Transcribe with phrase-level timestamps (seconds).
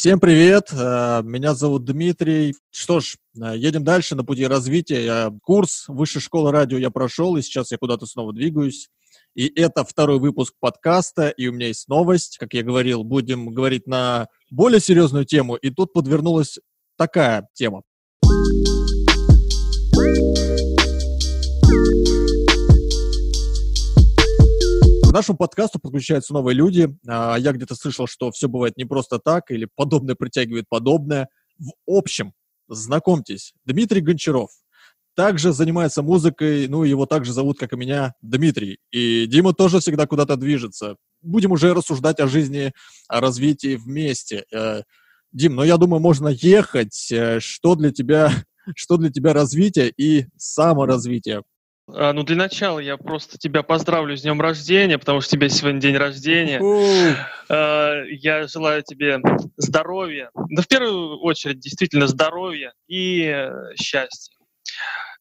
[0.00, 2.54] Всем привет, э, меня зовут Дмитрий.
[2.70, 5.30] Что ж, э, едем дальше на пути развития.
[5.42, 8.88] Курс Высшей школы радио я прошел, и сейчас я куда-то снова двигаюсь.
[9.34, 12.38] И это второй выпуск подкаста, и у меня есть новость.
[12.38, 16.58] Как я говорил, будем говорить на более серьезную тему, и тут подвернулась
[16.96, 17.82] такая тема.
[25.10, 26.88] К нашему подкасту подключаются новые люди.
[27.08, 31.28] А, я где-то слышал, что все бывает не просто так, или подобное притягивает подобное.
[31.58, 32.32] В общем,
[32.68, 34.50] знакомьтесь, Дмитрий Гончаров.
[35.16, 38.78] Также занимается музыкой, ну, его также зовут, как и меня, Дмитрий.
[38.92, 40.94] И Дима тоже всегда куда-то движется.
[41.22, 42.72] Будем уже рассуждать о жизни,
[43.08, 44.44] о развитии вместе.
[44.54, 44.82] Э,
[45.32, 47.10] Дим, ну, я думаю, можно ехать.
[47.10, 48.32] Э, что для тебя,
[48.76, 51.42] что для тебя развитие и саморазвитие?
[51.94, 55.48] А, ну, для начала я просто тебя поздравлю с днем рождения, потому что у тебя
[55.48, 56.60] сегодня день рождения.
[57.48, 59.20] А, я желаю тебе
[59.56, 60.30] здоровья.
[60.50, 64.36] Да, в первую очередь, действительно, здоровья и э, счастья.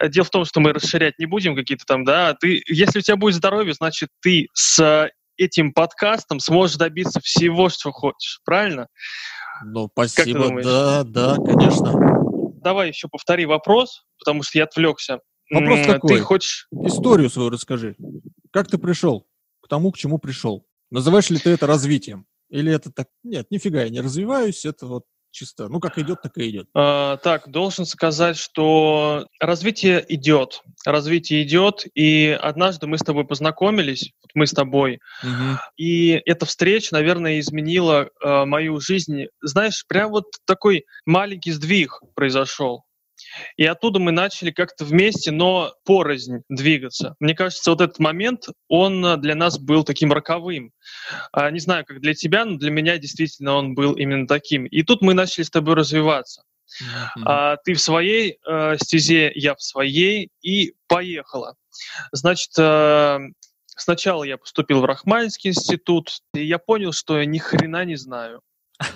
[0.01, 3.17] Дело в том, что мы расширять не будем какие-то там, да, ты, если у тебя
[3.17, 8.87] будет здоровье, значит, ты с этим подкастом сможешь добиться всего, что хочешь, правильно?
[9.65, 11.93] Ну, спасибо, да, да, конечно.
[12.61, 15.19] Давай еще повтори вопрос, потому что я отвлекся.
[15.49, 16.17] Вопрос такой.
[16.17, 16.67] Ты хочешь...
[16.71, 17.95] Историю свою расскажи.
[18.51, 19.27] Как ты пришел
[19.61, 20.65] к тому, к чему пришел?
[20.91, 22.25] Называешь ли ты это развитием?
[22.49, 23.07] Или это так...
[23.23, 26.67] Нет, нифига, я не развиваюсь, это вот чисто, ну, как идет, так и идет.
[26.73, 34.11] А, так, должен сказать, что развитие идет, развитие идет, и однажды мы с тобой познакомились,
[34.33, 35.59] мы с тобой, угу.
[35.77, 39.25] и эта встреча, наверное, изменила э, мою жизнь.
[39.41, 42.85] Знаешь, прям вот такой маленький сдвиг произошел.
[43.57, 47.15] И оттуда мы начали как-то вместе, но порознь двигаться.
[47.19, 50.71] Мне кажется, вот этот момент, он для нас был таким роковым.
[51.31, 54.65] А, не знаю, как для тебя, но для меня действительно он был именно таким.
[54.65, 56.43] И тут мы начали с тобой развиваться.
[56.81, 57.23] Mm-hmm.
[57.25, 61.55] А, ты в своей э, стезе, я в своей, и поехала.
[62.11, 63.19] Значит, э,
[63.75, 68.41] сначала я поступил в Рахманинский институт, и я понял, что я ни хрена не знаю.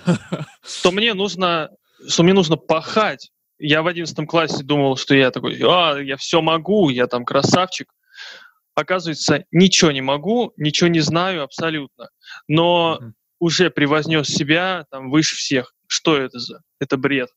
[0.66, 1.68] Что мне нужно,
[2.08, 3.30] что мне нужно пахать
[3.64, 7.92] я в одиннадцатом классе думал, что я такой, а, я все могу, я там красавчик.
[8.74, 12.10] Оказывается, ничего не могу, ничего не знаю абсолютно.
[12.48, 13.10] Но mm-hmm.
[13.38, 15.74] уже превознес себя там выше всех.
[15.86, 16.60] Что это за?
[16.80, 17.30] Это бред.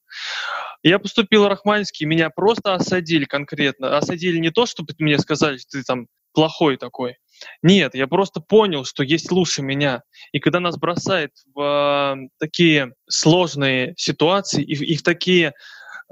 [0.84, 3.98] Я поступил в Рахманинский, меня просто осадили конкретно.
[3.98, 7.18] Осадили не то, чтобы мне сказали, что ты там плохой такой.
[7.62, 10.02] Нет, я просто понял, что есть лучше меня.
[10.32, 15.54] И когда нас бросает в э, такие сложные ситуации и, и в такие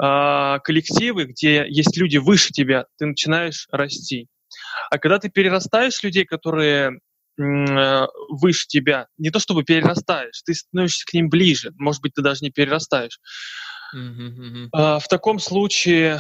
[0.02, 4.28] э, коллективы, где есть люди выше тебя, ты начинаешь расти.
[4.90, 7.00] А когда ты перерастаешь людей, которые
[7.40, 12.22] э, выше тебя, не то чтобы перерастаешь, ты становишься к ним ближе, может быть, ты
[12.22, 13.20] даже не перерастаешь.
[13.96, 14.70] Mm-hmm.
[14.74, 16.20] Э, в таком случае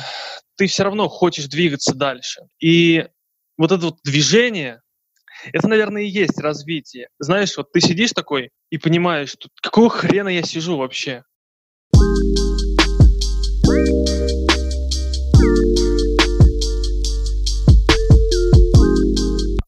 [0.57, 2.41] ты все равно хочешь двигаться дальше.
[2.59, 3.05] И
[3.57, 4.81] вот это вот движение,
[5.51, 7.09] это, наверное, и есть развитие.
[7.19, 11.23] Знаешь, вот ты сидишь такой и понимаешь, что какого хрена я сижу вообще?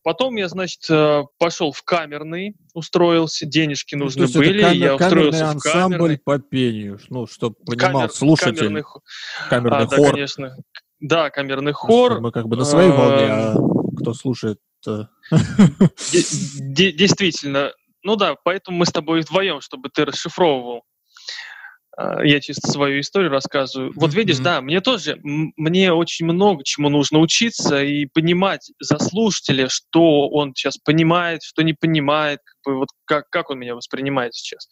[0.08, 4.96] Потом я, значит, э, пошел в камерный, устроился, денежки ну, нужны ну, были, камер, я
[4.96, 6.18] устроился в камерный.
[6.18, 8.58] по пению, ну, чтобы понимал Камер, слушатель.
[8.58, 8.84] Камерный,
[9.50, 10.06] камерный а, хор.
[10.06, 10.56] Да, конечно.
[11.02, 12.22] Да, камерный хор.
[12.22, 13.58] Мы как бы на своей волне, а
[13.98, 14.60] кто слушает...
[16.14, 17.74] Действительно.
[18.02, 20.84] Ну да, поэтому мы с тобой вдвоем, чтобы ты расшифровывал.
[21.98, 23.92] А, я чисто свою историю рассказываю.
[23.96, 24.44] Вот видишь, mm-hmm.
[24.44, 30.54] да, мне тоже, мне очень много чему нужно учиться и понимать за слушателя, что он
[30.54, 34.70] сейчас понимает, что не понимает, как бы вот как, как он меня воспринимает сейчас.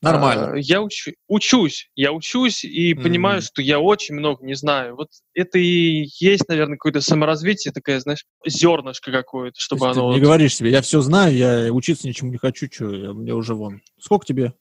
[0.00, 0.52] Нормально.
[0.52, 3.02] А, я учу, учусь, я учусь и mm-hmm.
[3.02, 4.94] понимаю, что я очень много не знаю.
[4.94, 9.94] Вот это и есть, наверное, какое-то саморазвитие, такая, знаешь, зернышко какое-то, чтобы оно...
[9.94, 10.14] Ты вот...
[10.14, 13.80] не говоришь себе, я все знаю, я учиться ничему не хочу, что, мне уже вон.
[13.98, 14.54] Сколько тебе?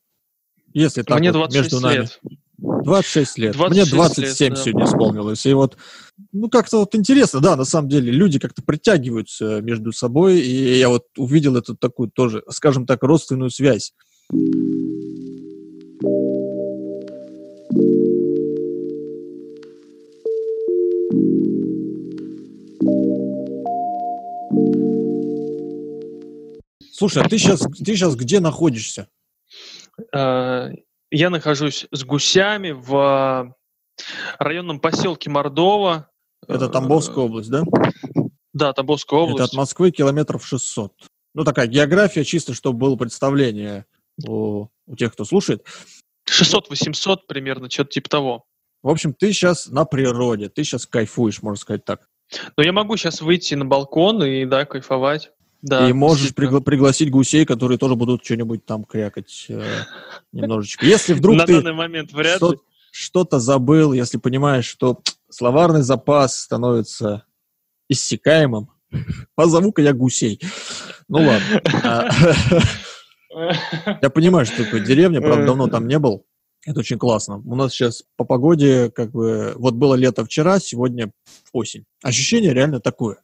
[0.73, 1.97] Если так Мне вот 26 между нами.
[2.01, 2.19] лет.
[2.57, 3.53] 26 лет.
[3.55, 4.63] 26 Мне 27 лет, да.
[4.63, 5.45] сегодня исполнилось.
[5.45, 5.77] И вот,
[6.31, 10.89] ну, как-то вот интересно, да, на самом деле, люди как-то притягиваются между собой, и я
[10.89, 13.93] вот увидел эту такую тоже, скажем так, родственную связь.
[26.93, 29.07] Слушай, а ты сейчас, ты сейчас где находишься?
[30.13, 30.69] Э,
[31.09, 33.55] я нахожусь с гусями в
[34.39, 36.09] районном поселке Мордова.
[36.47, 37.63] Это Тамбовская область, да?
[38.53, 39.35] Да, Тамбовская область.
[39.35, 40.93] Это от Москвы километров 600.
[41.33, 43.85] Ну, такая география, чисто чтобы было представление
[44.27, 45.65] у, у тех, кто слушает.
[46.29, 48.45] 600-800 примерно, что-то типа того.
[48.83, 52.07] В общем, ты сейчас на природе, ты сейчас кайфуешь, можно сказать так.
[52.57, 55.31] Но я могу сейчас выйти на балкон и, да, кайфовать.
[55.61, 59.63] Да, и можешь пригла- пригласить гусей, которые тоже будут что-нибудь там крякать э,
[60.31, 60.85] немножечко.
[60.85, 62.57] Если вдруг на ты данный момент вряд что- ли.
[62.91, 67.25] что-то забыл, если понимаешь, что словарный запас становится
[67.89, 68.69] иссякаемым,
[69.35, 70.39] позову-ка я гусей.
[71.07, 71.61] Ну ладно.
[71.83, 72.09] А,
[74.01, 76.25] Я понимаю, что такое деревня, правда, давно там не был.
[76.65, 77.37] Это очень классно.
[77.37, 81.11] У нас сейчас по погоде, как бы, вот было лето вчера, сегодня
[81.53, 81.85] осень.
[82.03, 83.17] Ощущение реально такое.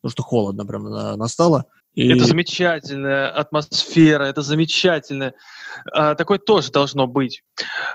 [0.00, 1.64] Потому что холодно прям на- настало.
[1.94, 5.32] И Это замечательная атмосфера, это замечательно.
[5.92, 7.42] А, такое тоже должно быть.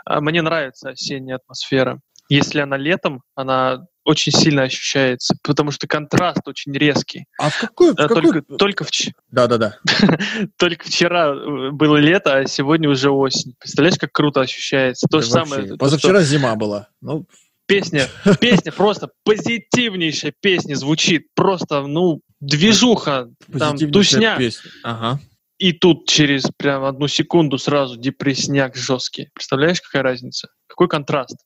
[0.05, 1.99] А, мне нравится осенняя атмосфера.
[2.27, 7.25] Если она летом, она очень сильно ощущается, потому что контраст очень резкий.
[7.39, 7.91] А в какой...
[7.93, 9.77] в какой- Только, только, вч- Да-да-да.
[10.57, 13.53] только вчера э, было лето, а сегодня уже осень.
[13.59, 15.07] Представляешь, как круто ощущается?
[15.09, 15.51] То же Вообще.
[15.51, 15.69] самое.
[15.71, 16.87] то, Позавчера зима была.
[17.01, 17.25] Ну,
[17.67, 18.07] Песня,
[18.39, 21.27] песня просто позитивнейшая песня звучит.
[21.33, 24.37] Просто, ну, движуха, там, тусня.
[24.37, 24.69] песня.
[24.83, 25.19] Ага.
[25.57, 29.29] И тут через прям одну секунду сразу депрессняк жесткий.
[29.33, 30.49] Представляешь, какая разница?
[30.67, 31.37] Какой контраст?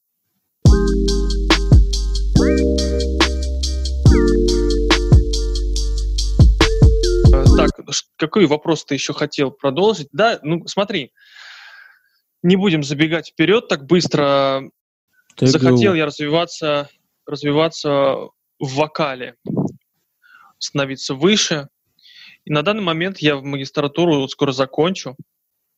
[7.31, 7.69] Э, Так,
[8.17, 10.07] какой вопрос ты еще хотел продолжить?
[10.11, 11.13] Да, ну смотри,
[12.41, 14.63] не будем забегать вперед так быстро.
[15.39, 16.89] Ты Захотел говорил, я развиваться,
[17.25, 18.27] развиваться
[18.59, 19.35] в вокале,
[20.57, 21.69] становиться выше.
[22.43, 25.15] И на данный момент я в магистратуру вот скоро закончу.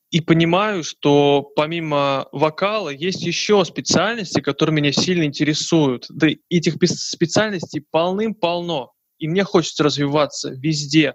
[0.10, 6.08] И понимаю, что помимо вокала есть еще специальности, которые меня сильно интересуют.
[6.10, 8.92] Да этих специальностей полным-полно.
[9.20, 11.14] И мне хочется развиваться везде.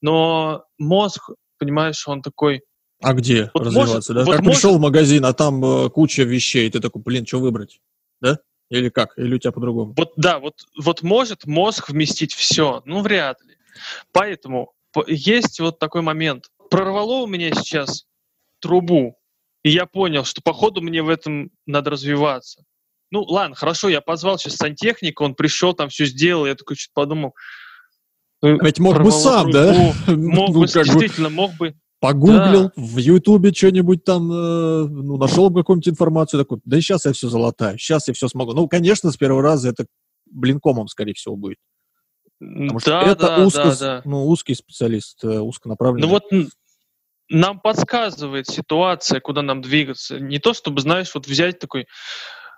[0.00, 2.62] Но мозг, понимаешь, он такой
[3.00, 4.24] А где Вот развиваться, может- да?
[4.24, 7.38] вот как может- пришел в магазин, а там э, куча вещей, ты такой, блин, что
[7.38, 7.80] выбрать?
[8.20, 8.38] Да?
[8.70, 9.16] Или как?
[9.18, 9.94] Или у тебя по-другому?
[9.96, 13.54] Вот да, вот, вот может мозг вместить все, ну вряд ли.
[14.12, 14.72] Поэтому
[15.06, 16.46] есть вот такой момент.
[16.70, 18.04] Прорвало у меня сейчас
[18.60, 19.16] трубу,
[19.62, 22.64] и я понял, что походу мне в этом надо развиваться.
[23.10, 26.92] Ну ладно, хорошо, я позвал сейчас сантехника, он пришел, там все сделал, я такой что-то
[26.94, 27.34] подумал.
[28.42, 29.72] А Ведь мог бы сам, да?
[29.72, 31.74] трубу, Мог Ну, бы, как бы действительно, мог бы.
[32.00, 37.28] Погуглил, в Ютубе что-нибудь там, э, ну, нашел какую-нибудь информацию, такой, да сейчас я все
[37.28, 38.52] залатаю, сейчас я все смогу.
[38.52, 39.86] Ну, конечно, с первого раза это
[40.26, 41.58] блинкомом, скорее всего, будет.
[42.38, 44.02] Потому Да, это да, узко, да, да.
[44.04, 46.06] ну, узкий специалист, э, узконаправленный.
[46.06, 46.24] Ну вот
[47.30, 50.18] нам подсказывает ситуация, куда нам двигаться.
[50.18, 51.86] Не то, чтобы, знаешь, вот взять такой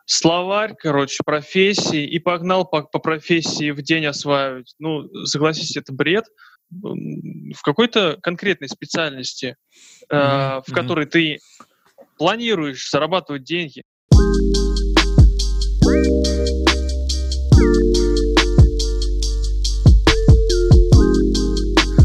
[0.07, 4.75] словарь, короче, профессии и погнал по, по профессии в день осваивать.
[4.79, 6.25] Ну, согласись, это бред.
[6.71, 9.57] В какой-то конкретной специальности,
[10.09, 11.39] э, Мгм, в которой ты
[12.17, 13.83] планируешь зарабатывать деньги,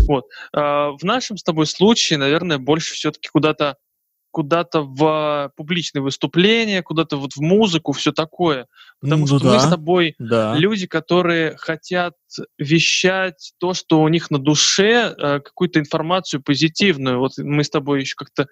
[0.08, 0.26] Вот.
[0.54, 3.78] А, В нашем с тобой случае, наверное, больше все-таки куда-то
[4.36, 8.68] куда-то в публичные выступления, куда-то вот в музыку, все такое.
[9.00, 9.60] Потому Ну что мы да.
[9.62, 10.56] с тобой Да.
[10.58, 12.16] люди, которые хотят
[12.58, 17.20] вещать то, что у них на душе, э, какую-то информацию позитивную.
[17.20, 18.48] Вот мы с тобой еще как-то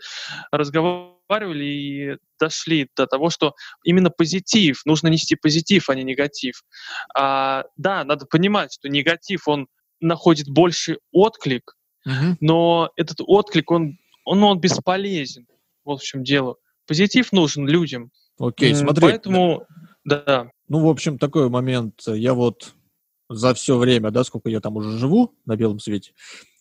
[0.51, 6.63] разговаривали и дошли до того, что именно позитив, нужно нести позитив, а не негатив.
[7.13, 9.67] А, да, надо понимать, что негатив, он
[9.99, 11.75] находит больше отклик,
[12.05, 12.37] Мгм.
[12.39, 15.45] но этот отклик, он, он, он бесполезен.
[15.85, 16.55] Вот в чем дело.
[16.87, 18.11] Позитив нужен людям.
[18.39, 19.01] Окей, смотри.
[19.01, 19.65] Поэтому,
[20.03, 20.49] да.
[20.67, 22.01] Ну, в общем, такой момент.
[22.07, 22.73] Я вот
[23.29, 26.13] за все время, да, сколько я там уже живу на белом свете,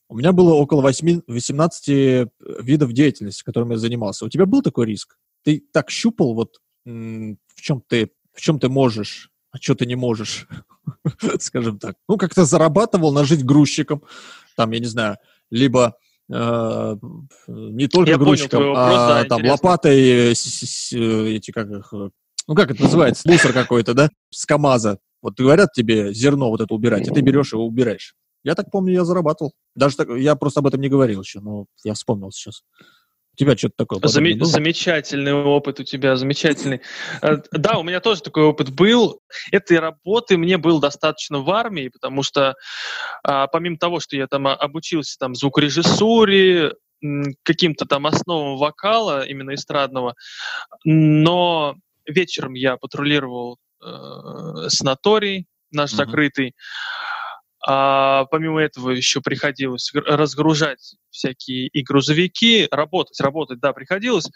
[0.09, 2.29] у меня было около 8, 18
[2.61, 4.27] видов деятельности, которыми я занимался.
[4.27, 5.17] У тебя был такой риск?
[5.43, 9.95] Ты так щупал, вот в чем ты, в чем ты можешь, а что ты не
[9.95, 10.47] можешь,
[11.41, 11.97] скажем так.
[12.09, 14.03] Ну, как-то зарабатывал на жить грузчиком,
[14.57, 15.17] там, я не знаю,
[15.51, 15.97] либо
[16.33, 16.97] э,
[17.49, 19.51] не только Я грузчиком, вопрос, а да, там интересно.
[19.53, 24.09] лопатой, э, с- с- э, эти как их, ну как это называется, мусор какой-то, да,
[24.31, 24.99] с КАМАЗа.
[25.21, 28.15] Вот говорят тебе зерно вот это убирать, и ты берешь его убираешь.
[28.45, 29.53] Я так помню, я зарабатывал.
[29.77, 32.63] Даже так, я просто об этом не говорил еще, но я вспомнил сейчас.
[33.35, 34.47] У тебя что-то такое Заме- было?
[34.47, 36.83] замечательный опыт у тебя, замечательный.
[37.23, 39.21] Э, Да, у меня тоже такой опыт был.
[39.51, 42.55] Этой работы мне было достаточно в армии, потому что
[43.25, 46.75] а, помимо того, что я там а, обучился там звукорежиссуре,
[47.43, 50.15] каким-то там основам вокала, именно эстрадного,
[50.85, 51.75] но
[52.07, 55.97] вечером я патрулировал э, санаторий наш Мгм.
[55.97, 56.55] закрытый,
[57.67, 64.31] а помимо этого еще приходилось гр- разгружать всякие и грузовики, работать, работать, да, приходилось.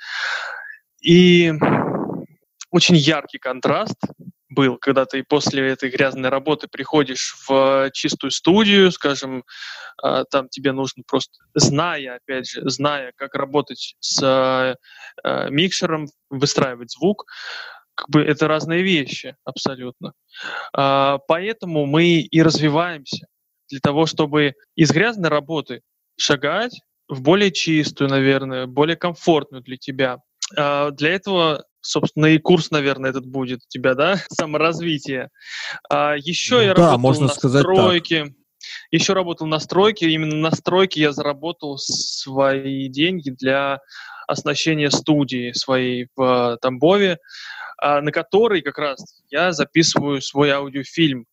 [1.02, 1.52] И
[2.71, 3.97] очень яркий контраст
[4.49, 9.45] был, когда ты после этой грязной работы приходишь в чистую студию, скажем,
[10.02, 14.75] а, там тебе нужно просто, зная, опять же, зная, как работать с а,
[15.50, 17.25] микшером, выстраивать звук,
[17.97, 20.12] как бы это разные вещи абсолютно.
[20.73, 23.26] А, поэтому мы и развиваемся
[23.69, 25.83] для того, чтобы из грязной работы
[26.17, 30.19] шагать в более чистую, наверное, более комфортную для тебя.
[30.53, 35.31] Для этого собственно, и курс, наверное, этот будет у тебя, да, саморазвитие.
[35.88, 38.25] А еще я да, работал можно на сказать стройке.
[38.25, 38.33] Так.
[38.91, 40.11] Еще работал на стройке.
[40.11, 43.81] Именно на стройке я заработал свои деньги для
[44.26, 47.18] оснащения студии своей в Тамбове,
[47.78, 51.26] а, на которой как раз я записываю свой аудиофильм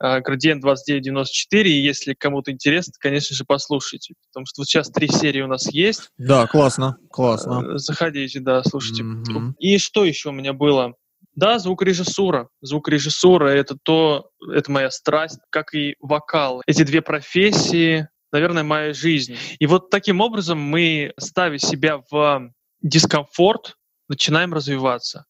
[0.00, 5.08] Э, градиент 2994, и если кому-то интересно, конечно же, послушайте, потому что вот сейчас три
[5.08, 6.10] серии у нас есть.
[6.18, 7.74] Да, классно, классно.
[7.74, 9.02] Э, заходите, да, слушайте.
[9.02, 9.54] Mm-hmm.
[9.58, 10.94] И что еще у меня было?
[11.34, 12.48] Да, звукорежиссура.
[12.62, 16.62] Звукорежиссура— это то, это моя страсть, как и вокал.
[16.66, 19.36] Эти две профессии, наверное, моя жизнь.
[19.58, 23.76] И вот таким образом мы, ставя себя в дискомфорт,
[24.08, 25.26] начинаем развиваться.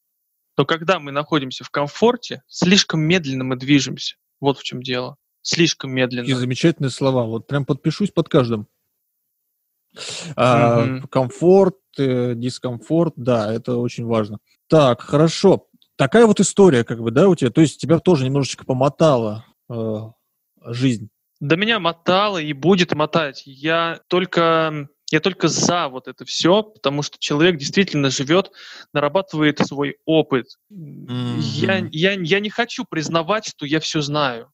[0.57, 4.17] Но когда мы находимся в комфорте, слишком медленно мы движемся.
[4.41, 5.17] Вот в чем дело.
[5.43, 6.23] Слишком медленно.
[6.23, 7.25] Какие замечательные слова.
[7.25, 8.67] Вот прям подпишусь под каждым.
[10.37, 11.09] А, mm-hmm.
[11.09, 14.39] Комфорт, э, дискомфорт, да, это очень важно.
[14.69, 15.69] Так, хорошо.
[15.97, 17.51] Такая вот история, как бы, да, у тебя.
[17.51, 19.99] То есть тебя тоже немножечко помотала э,
[20.67, 21.09] жизнь.
[21.41, 23.43] Да меня мотало и будет мотать.
[23.47, 28.51] Я только я только за вот это все, потому что человек действительно живет,
[28.93, 30.47] нарабатывает свой опыт.
[30.71, 31.39] Mm-hmm.
[31.41, 34.53] Я, я, я не хочу признавать, что я все знаю.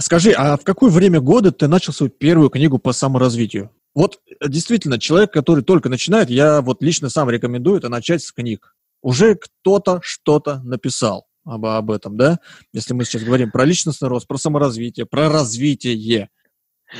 [0.00, 3.70] Скажи, а в какое время года ты начал свою первую книгу по саморазвитию?
[3.94, 8.32] Вот э, действительно, человек, который только начинает, я вот лично сам рекомендую это начать с
[8.32, 8.74] книг.
[9.02, 12.38] Уже кто-то что-то написал об, об этом, да?
[12.72, 16.30] Если мы сейчас говорим про личностный рост, про саморазвитие, про развитие.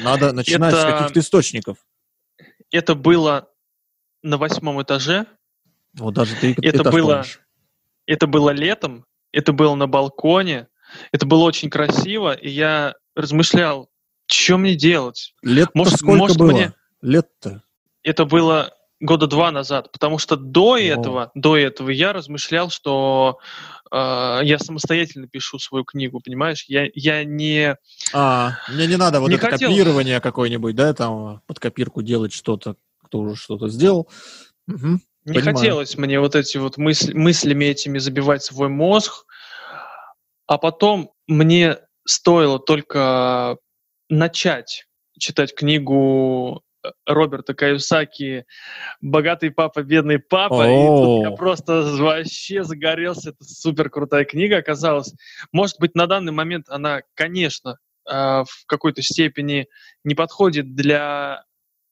[0.02, 1.78] Надо начинать это, с каких-то источников.
[2.70, 3.48] Это было
[4.22, 5.26] на восьмом этаже.
[5.94, 7.40] Вот даже ты это было, помнишь.
[8.06, 10.68] это было летом, это было на балконе,
[11.12, 13.88] это было очень красиво, и я размышлял,
[14.26, 15.34] что мне делать.
[15.42, 16.52] Лет может, сколько может было?
[16.52, 17.62] Мне лет-то?
[18.02, 20.78] Это было года два назад, потому что до О.
[20.78, 23.38] этого, до этого я размышлял, что
[23.90, 26.66] э, я самостоятельно пишу свою книгу, понимаешь?
[26.68, 27.76] Я, я не...
[28.12, 29.70] А, мне не надо вот не это хотел...
[29.70, 34.08] копирование какое-нибудь, да, там под копирку делать что-то, кто уже что-то сделал.
[34.68, 35.56] Угу, не понимаю.
[35.56, 39.24] хотелось мне вот эти вот мысли, мыслями этими забивать свой мозг,
[40.50, 43.56] а потом мне стоило только
[44.08, 46.64] начать читать книгу
[47.06, 48.46] Роберта Каюсаки
[49.00, 50.68] «Богатый папа, бедный папа».
[50.68, 53.30] И тут я просто вообще загорелся.
[53.30, 55.14] Это супер крутая книга оказалась.
[55.52, 59.68] Может быть, на данный момент она, конечно, а, в какой-то степени
[60.02, 61.44] не подходит для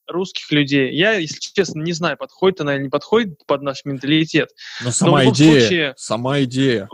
[0.08, 0.96] русских людей.
[0.96, 4.48] Я, если честно, не знаю, подходит она или не подходит под наш менталитет.
[4.82, 6.88] Но сама Но идея, случае, сама идея.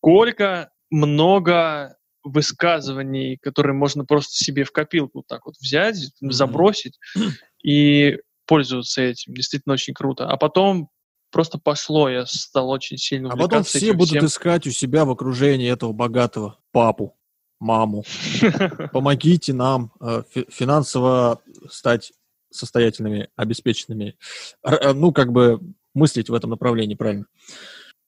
[0.00, 6.30] Сколько много высказываний, которые можно просто себе в копилку так вот взять, mm-hmm.
[6.30, 6.98] забросить
[7.64, 9.34] и пользоваться этим.
[9.34, 10.28] Действительно очень круто.
[10.28, 10.90] А потом
[11.30, 14.26] просто пошло, я стал очень сильно А потом все этим будут всем.
[14.26, 17.16] искать у себя в окружении этого богатого папу,
[17.60, 18.04] маму.
[18.92, 21.40] Помогите нам э, финансово
[21.70, 22.12] стать
[22.50, 24.16] состоятельными, обеспеченными.
[24.64, 25.60] Э, ну, как бы
[25.94, 27.26] мыслить в этом направлении, правильно?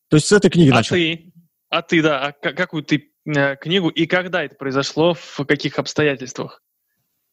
[0.09, 0.97] То есть с этой книги а начал.
[0.97, 1.33] Ты?
[1.71, 6.63] А ты, да, а какую ты Э, книгу и когда это произошло, в каких обстоятельствах?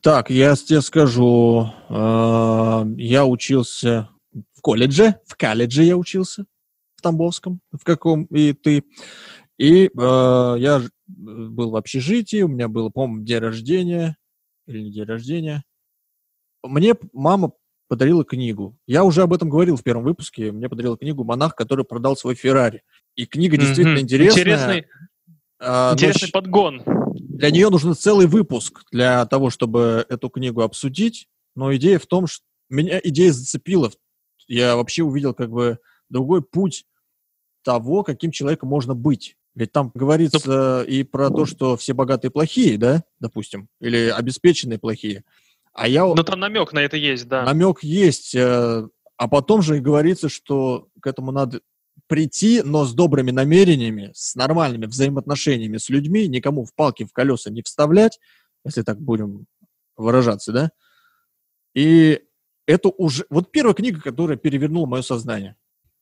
[0.02, 4.10] Так, я тебе скажу, э, я учился
[4.54, 6.46] в колледже, в колледже я учился,
[6.96, 8.84] в Тамбовском, в каком, и ты.
[9.58, 9.90] И э,
[10.60, 14.18] я был в общежитии, у меня было, по-моему, день рождения,
[14.68, 15.64] или не день рождения.
[16.64, 17.54] Мне мама
[17.88, 18.78] подарила книгу.
[18.86, 20.52] Я уже об этом говорил в первом выпуске.
[20.52, 22.84] Мне подарила книгу «Монах, который продал свой Феррари».
[23.18, 24.02] И книга действительно mm-hmm.
[24.02, 24.44] интересная.
[24.44, 24.86] Интересный,
[25.60, 26.84] а, Интересный но подгон.
[27.16, 31.28] Для нее нужен целый выпуск для того, чтобы эту книгу обсудить.
[31.56, 33.92] Но идея в том, что меня идея зацепила.
[34.48, 36.86] Я вообще увидел как бы другой путь
[37.64, 39.36] того, каким человеком можно быть.
[39.56, 45.24] Ведь там говорится и про то, что все богатые плохие, да, допустим, или обеспеченные плохие.
[45.74, 46.06] А я...
[46.06, 47.44] Ну, там намек на это есть, да.
[47.44, 48.36] Намек есть.
[48.36, 51.62] Э, а потом же и говорится, что к этому надо
[52.08, 57.50] прийти, но с добрыми намерениями, с нормальными взаимоотношениями с людьми, никому в палки в колеса
[57.50, 58.20] не вставлять,
[58.66, 59.46] если так будем
[59.96, 60.72] выражаться, да?
[61.74, 62.22] И
[62.66, 63.26] это уже...
[63.30, 65.56] Вот первая книга, которая перевернула мое сознание.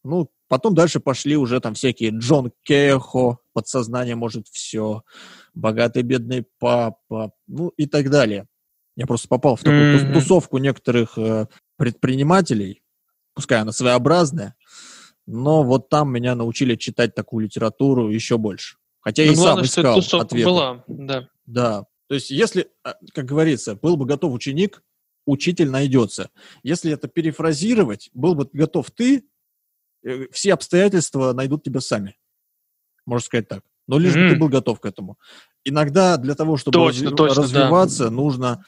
[0.04, 5.04] Ну, потом дальше пошли уже там всякие Джон Кехо, подсознание может все,
[5.54, 8.48] богатый бедный папа, ну и так далее.
[8.96, 10.14] Я просто попал в такую mm-hmm.
[10.14, 12.84] тусовку некоторых э, предпринимателей,
[13.34, 14.56] пускай она своеобразная,
[15.26, 18.78] но вот там меня научили читать такую литературу еще больше.
[19.00, 20.46] Хотя ну, я и главное, сам искал что ответы.
[20.46, 21.30] была, да.
[21.46, 21.86] Да.
[22.08, 24.84] То есть если, а, как говорится, был бы готов ученик,
[25.26, 26.30] учитель найдется.
[26.64, 29.26] Если это перефразировать, был бы готов ты,
[30.04, 32.16] э, все обстоятельства найдут тебя сами.
[33.06, 33.64] Можно сказать так.
[33.88, 34.24] Но лишь mm.
[34.24, 35.18] бы ты был готов к этому.
[35.64, 38.10] Иногда для того, чтобы точно, разви- точно, развиваться, да.
[38.12, 38.66] нужно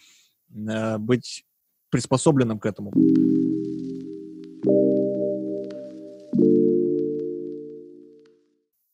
[0.49, 1.45] э, быть
[1.89, 2.91] приспособленным к этому.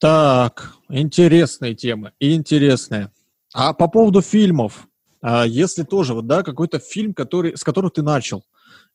[0.03, 2.12] Так, интересные темы.
[2.19, 3.10] Интересные.
[3.53, 4.89] А по поводу фильмов,
[5.22, 8.43] а если тоже, вот, да, какой-то фильм, который, с которого ты начал,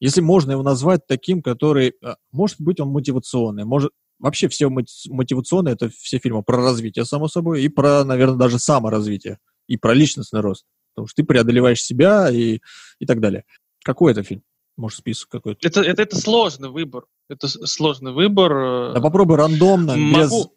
[0.01, 5.73] если можно его назвать таким, который, а, может быть, он мотивационный, может, вообще все мотивационные,
[5.73, 10.41] это все фильмы про развитие, само собой, и про, наверное, даже саморазвитие, и про личностный
[10.41, 12.61] рост, потому что ты преодолеваешь себя и,
[12.99, 13.47] и так далее.
[13.83, 14.43] Какой это фильм?
[14.77, 15.67] Может, список какой-то?
[15.67, 17.07] Это, это, это сложный выбор.
[17.31, 18.53] Это сложный выбор.
[18.53, 20.21] Э, да попробуй рандомно, Могу...
[20.21, 20.49] без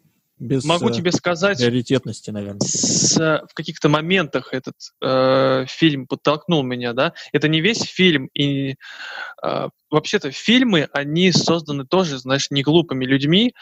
[0.42, 2.66] без Могу э, тебе сказать, приоритетности, наверное.
[2.66, 7.14] С, в каких-то моментах этот э, фильм подтолкнул меня, да.
[7.32, 8.74] Это не весь фильм, и
[9.42, 13.54] э, вообще-то фильмы, они созданы тоже, знаешь, не глупыми людьми,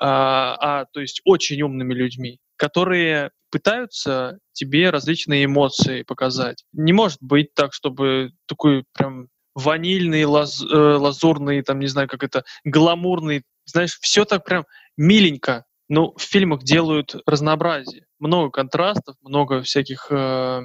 [0.00, 6.64] а, а то есть очень умными людьми, которые пытаются тебе различные эмоции показать.
[6.72, 12.24] Не может быть так, чтобы такой прям ванильный, лаз, э, лазурный, там, не знаю, как
[12.24, 14.66] это, гламурный, знаешь, все так прям
[14.96, 18.06] миленько, ну, в фильмах делают разнообразие.
[18.18, 20.62] Много контрастов, много всяких э,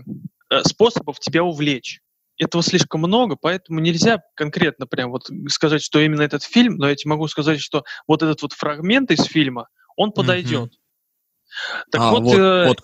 [0.50, 2.02] э, способов тебя увлечь.
[2.38, 6.96] Этого слишком много, поэтому нельзя конкретно прям вот сказать, что именно этот фильм, но я
[6.96, 10.72] тебе могу сказать, что вот этот вот фрагмент из фильма, он подойдет.
[10.74, 11.86] Mm-hmm.
[11.92, 12.82] Так а, вот, вот, э, вот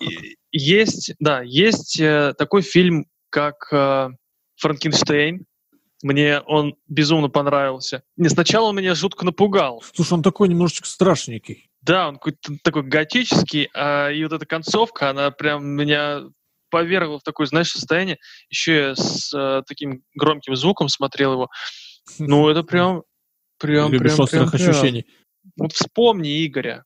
[0.52, 4.08] есть, да, есть э, такой фильм, как э,
[4.56, 5.44] Франкенштейн.
[6.02, 8.02] Мне он безумно понравился.
[8.16, 9.82] Не, сначала он меня жутко напугал.
[9.94, 11.69] Слушай, он такой немножечко страшненький.
[11.82, 16.22] Да, он какой-то такой готический, а, и вот эта концовка, она прям меня
[16.70, 18.18] повергла в такое, знаешь, состояние.
[18.48, 21.48] Еще я с а, таким громким звуком смотрел его.
[22.18, 23.02] Ну, это прям...
[23.58, 25.06] прям Любишь прям, острых прям, ощущений.
[25.56, 26.84] Вот вспомни Игоря.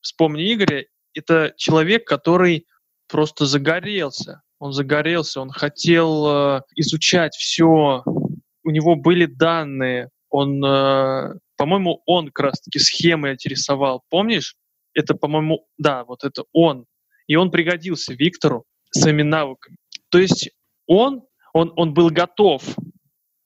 [0.00, 0.84] Вспомни Игоря.
[1.14, 2.66] Это человек, который
[3.08, 4.42] просто загорелся.
[4.58, 8.02] Он загорелся, он хотел э, изучать все.
[8.06, 10.10] У него были данные.
[10.30, 14.02] Он э, по-моему, он как раз-таки схемы эти рисовал.
[14.08, 14.56] Помнишь?
[14.94, 16.86] Это, по-моему, да, вот это он.
[17.26, 19.76] И он пригодился Виктору своими навыками.
[20.08, 20.50] То есть
[20.86, 22.62] он, он, он был готов,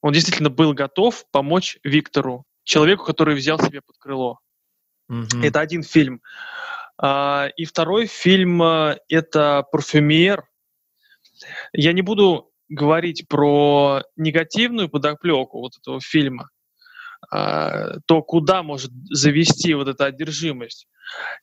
[0.02, 4.38] он действительно был готов помочь Виктору, человеку, который взял себе под крыло.
[5.10, 5.44] Mm-hmm.
[5.44, 6.20] Это один фильм.
[6.98, 10.44] А, и второй фильм а,— это «Парфюмер».
[11.72, 16.50] Я не буду говорить про негативную подоплеку вот этого фильма,
[17.30, 20.86] то куда может завести вот эта одержимость.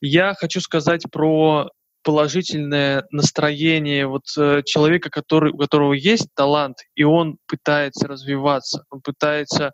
[0.00, 1.70] Я хочу сказать про
[2.02, 9.00] положительное настроение вот э, человека, который, у которого есть талант, и он пытается развиваться, он
[9.00, 9.72] пытается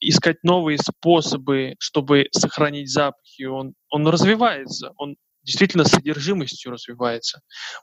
[0.00, 3.42] искать новые способы, чтобы сохранить запахи.
[3.42, 7.40] Он, он развивается, он действительно содержимостью развивается.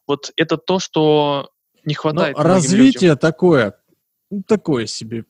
[0.08, 1.50] Вот это то, что
[1.86, 2.38] не хватает.
[2.38, 3.18] Но развитие людям.
[3.18, 3.76] такое,
[4.30, 5.26] ну, такое себе.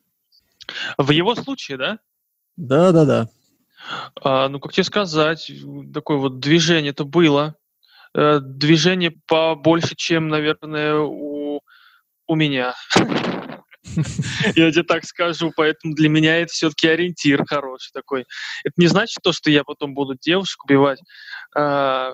[0.97, 1.99] В его случае, да?
[2.57, 3.29] Да, да, да.
[4.21, 5.51] А, ну, как тебе сказать,
[5.93, 7.55] такое вот движение это было.
[8.13, 11.61] Э, движение побольше, чем, наверное, у,
[12.27, 12.75] у меня.
[14.55, 18.25] Я тебе так скажу, поэтому для меня это все-таки ориентир хороший такой.
[18.63, 20.99] Это не значит то, что я потом буду девушек убивать.
[21.55, 22.11] А,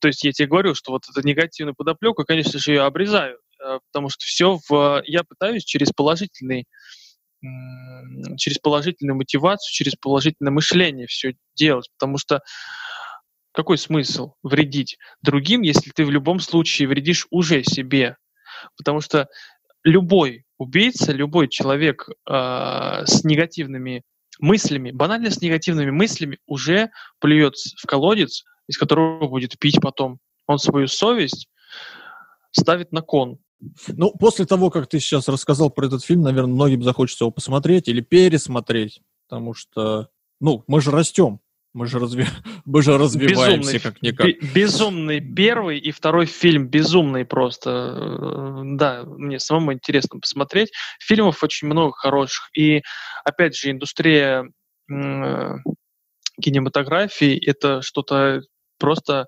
[0.00, 3.78] то есть я тебе говорю, что вот это негативную подоплеку, конечно же, ее обрезаю, э,
[3.92, 5.02] потому что все в...
[5.06, 6.66] Я пытаюсь через положительный
[8.36, 12.40] через положительную мотивацию, через положительное мышление все делать, потому что
[13.52, 18.16] какой смысл вредить другим, если ты в любом случае вредишь уже себе?
[18.76, 19.28] Потому что
[19.82, 22.32] любой убийца, любой человек э,
[23.06, 24.02] с негативными
[24.38, 30.18] мыслями, банально с негативными мыслями, уже плюет в колодец, из которого будет пить потом.
[30.46, 31.48] Он свою совесть
[32.52, 33.38] ставит на кон.
[33.88, 37.88] Ну, после того, как ты сейчас рассказал про этот фильм, наверное, многим захочется его посмотреть
[37.88, 40.08] или пересмотреть, потому что,
[40.40, 41.40] ну, мы же растем.
[41.72, 42.24] Мы же, разви...
[42.64, 44.26] Мы же развиваемся как-никак.
[44.54, 46.66] Безумный первый и второй фильм.
[46.66, 47.70] Безумный просто.
[47.70, 50.72] Э, да, мне самому интересно посмотреть.
[50.98, 52.50] Фильмов очень много хороших.
[52.56, 52.82] И,
[53.24, 54.50] опять же, индустрия
[54.90, 55.54] э,
[56.42, 58.42] кинематографии— это что-то
[58.78, 59.26] просто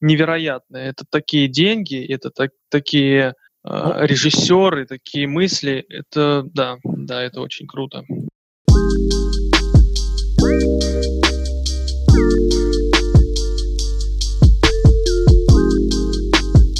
[0.00, 0.90] невероятное.
[0.90, 3.34] Это такие деньги, это так, такие
[3.64, 3.70] э,
[4.06, 5.84] режиссеры, такие мысли.
[5.88, 8.04] Это, да, да, это очень круто.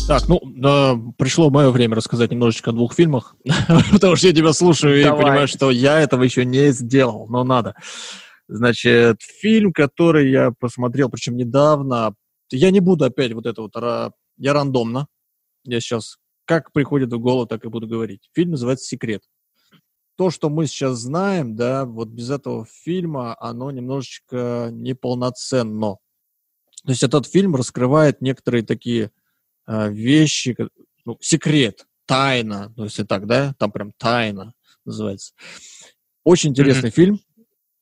[0.09, 3.37] Так, ну, да, пришло мое время рассказать немножечко о двух фильмах,
[3.93, 5.21] потому что я тебя слушаю Давай.
[5.21, 7.77] и понимаю, что я этого еще не сделал, но надо.
[8.49, 12.15] Значит, фильм, который я посмотрел, причем недавно,
[12.53, 13.75] я не буду опять вот это вот,
[14.37, 15.07] я рандомно,
[15.65, 18.29] я сейчас как приходит в голову, так и буду говорить.
[18.35, 19.23] Фильм называется «Секрет».
[20.17, 25.97] То, что мы сейчас знаем, да, вот без этого фильма, оно немножечко неполноценно.
[26.85, 29.13] То есть этот фильм раскрывает некоторые такие
[29.65, 30.57] а, вещи,
[31.05, 34.53] ну, секрет, тайна, ну, если так, да, там прям тайна
[34.85, 35.35] называется.
[36.25, 36.95] Очень интересный mm-hmm.
[36.95, 37.21] фильм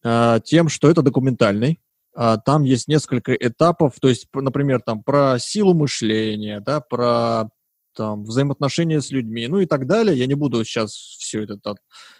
[0.04, 1.80] а, тем, что это документальный.
[2.20, 7.48] А, там есть несколько этапов, то есть, например, там про силу мышления, да, про
[7.94, 10.18] там взаимоотношения с людьми, ну и так далее.
[10.18, 11.76] Я не буду сейчас все это там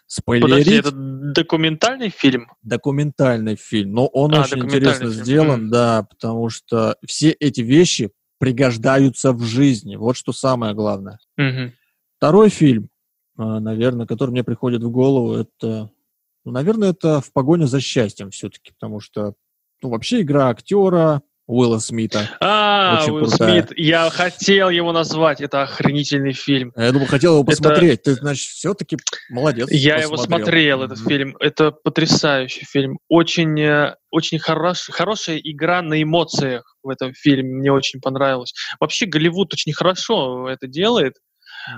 [0.07, 0.51] спойлерить.
[0.51, 2.53] Подожди, это документальный фильм?
[2.63, 5.25] Документальный фильм, но он а, очень интересно фильм.
[5.25, 5.71] сделан, mm.
[5.71, 9.97] да, потому что все эти вещи пригождаются в жизни.
[9.97, 11.19] Вот что самое главное.
[11.37, 11.73] Угу.
[12.19, 12.89] Второй фильм,
[13.37, 15.91] а, наверное, который мне приходит в голову, это,
[16.45, 19.35] ну, наверное, это «В погоне за счастьем» все-таки, потому что,
[19.83, 22.29] ну, вообще игра актера, Уилла Смита.
[22.41, 23.63] А, Очень Уилл крутая.
[23.63, 26.73] Смит, я хотел его назвать, это охренительный фильм.
[26.77, 28.15] Я думал, хотел его посмотреть, это...
[28.15, 28.99] ты, значит, все-таки
[29.31, 29.67] молодец.
[29.71, 30.03] Я посмотрел.
[30.03, 31.09] его смотрел, этот mm-hmm.
[31.09, 37.55] фильм, это потрясающий фильм, очень, э, очень хорош, хорошая игра на эмоциях в этом фильме,
[37.55, 38.53] мне очень понравилось.
[38.79, 41.15] Вообще Голливуд очень хорошо это делает,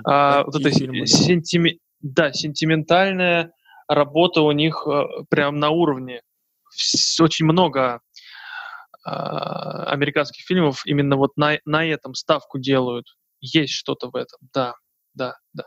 [0.03, 1.79] а, вот это сентими...
[2.01, 3.53] да, сентиментальная
[3.87, 6.21] работа у них э, прям на уровне.
[7.19, 8.01] Очень много
[9.03, 13.07] а, американских фильмов именно вот на, на этом ставку делают.
[13.39, 14.75] Есть что-то в этом, да,
[15.15, 15.63] да, да.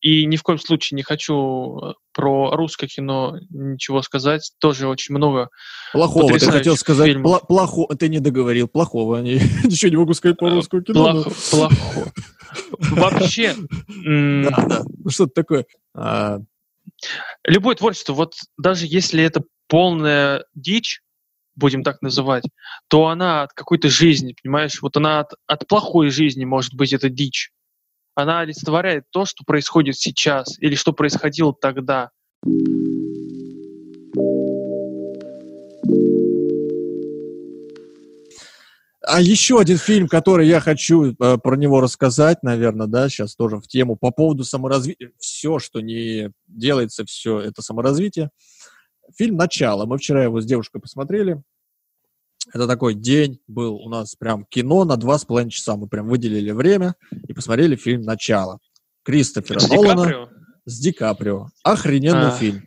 [0.00, 4.52] И ни в коем случае не хочу э, про русское кино ничего сказать.
[4.58, 5.48] Тоже очень много
[5.92, 9.20] Плохого, ты хотел сказать, пла- плохо, ты не договорил, плохого.
[9.22, 11.24] Ничего не могу сказать по русскому кино.
[11.50, 12.12] Плохо.
[12.78, 13.54] Вообще...
[14.06, 15.66] Да, да, ну что-то такое.
[15.94, 16.38] А,
[17.44, 21.02] Любое творчество, вот даже если это полная дичь,
[21.54, 22.44] будем так называть,
[22.88, 24.80] то она от какой-то жизни, понимаешь?
[24.82, 27.50] Вот она от, от плохой жизни, может быть, это дичь.
[28.14, 32.10] Она олицетворяет то, что происходит сейчас или что происходило тогда.
[39.08, 43.58] А еще один фильм, который я хочу э, про него рассказать, наверное, да, сейчас тоже
[43.58, 45.12] в тему по поводу саморазвития.
[45.18, 48.30] Все, что не делается, все это саморазвитие.
[49.16, 49.86] Фильм «Начало».
[49.86, 51.42] Мы вчера его с девушкой посмотрели.
[52.52, 55.76] Это такой день был у нас прям кино на два с половиной часа.
[55.76, 56.94] Мы прям выделили время
[57.26, 58.58] и посмотрели фильм «Начало».
[59.02, 60.04] Кристофера с Нолана.
[60.04, 60.28] Ди Каприо?
[60.64, 61.46] С Ди Каприо.
[61.62, 62.30] Охрененный а.
[62.32, 62.62] фильм.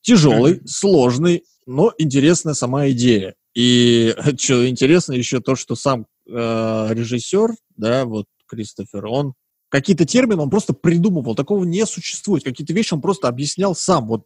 [0.00, 3.34] Тяжелый, сложный, но интересная сама идея.
[3.54, 6.32] И что интересно еще то, что сам э,
[6.90, 9.34] режиссер, да, вот Кристофер, он
[9.68, 12.44] какие-то термины он просто придумывал, такого не существует.
[12.44, 14.24] Какие-то вещи он просто объяснял сам, вот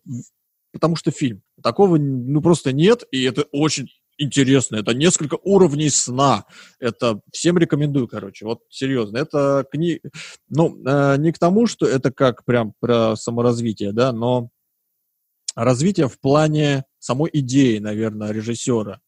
[0.72, 1.42] потому что фильм.
[1.62, 4.76] Такого ну просто нет, и это очень интересно.
[4.76, 6.44] Это несколько уровней сна.
[6.78, 8.44] Это всем рекомендую, короче.
[8.44, 9.18] Вот серьезно.
[9.18, 10.00] Это книга...
[10.48, 14.50] Ну, э, не к тому, что это как прям про саморазвитие, да, но
[15.54, 19.00] развитие в плане самой идеи, наверное, режиссера.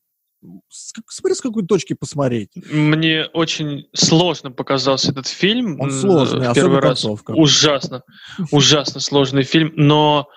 [0.69, 2.51] Смотри, с какой точки посмотреть.
[2.71, 5.81] Мне очень сложно показался этот фильм.
[5.81, 7.01] Он сложный, в первый раз.
[7.01, 7.31] Концовка.
[7.31, 8.03] Ужасно,
[8.51, 10.29] ужасно сложный фильм, но,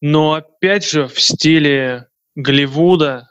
[0.00, 3.28] но опять же в стиле Голливуда,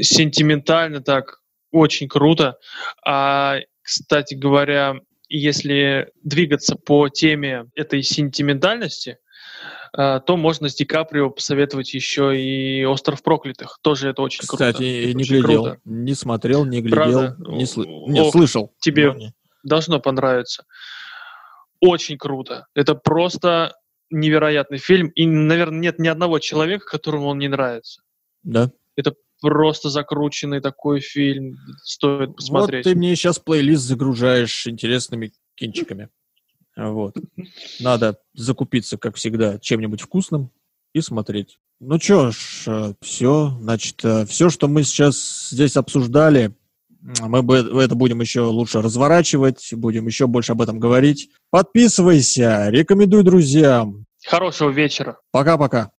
[0.00, 1.40] сентиментально так,
[1.70, 2.58] очень круто.
[3.04, 4.96] А, кстати говоря,
[5.28, 9.18] если двигаться по теме этой сентиментальности,
[9.92, 13.78] а, то можно с Ди Каприо посоветовать еще и «Остров проклятых».
[13.82, 14.72] Тоже это очень Кстати, круто.
[14.72, 15.80] Кстати, не глядел, круто.
[15.84, 17.36] не смотрел, не глядел, Правда?
[17.52, 17.82] не, сл...
[18.08, 18.74] не Ох, слышал.
[18.80, 19.34] Тебе не.
[19.62, 20.64] должно понравиться.
[21.80, 22.66] Очень круто.
[22.74, 23.74] Это просто
[24.10, 25.08] невероятный фильм.
[25.08, 28.02] И, наверное, нет ни одного человека, которому он не нравится.
[28.42, 28.70] Да.
[28.96, 31.56] Это просто закрученный такой фильм.
[31.82, 32.86] Стоит посмотреть.
[32.86, 36.08] Вот ты мне сейчас плейлист загружаешь интересными кинчиками.
[36.76, 37.16] Вот.
[37.80, 40.50] Надо закупиться, как всегда, чем-нибудь вкусным
[40.92, 41.58] и смотреть.
[41.80, 46.54] Ну что ж, все, значит, все, что мы сейчас здесь обсуждали,
[47.20, 51.30] мы это будем еще лучше разворачивать, будем еще больше об этом говорить.
[51.50, 54.06] Подписывайся, рекомендуй друзьям.
[54.26, 55.18] Хорошего вечера.
[55.30, 55.92] Пока-пока.